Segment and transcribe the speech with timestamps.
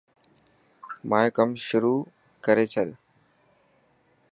[1.09, 1.99] مايو ڪم شروح
[2.45, 2.89] ڪري ڇڏ.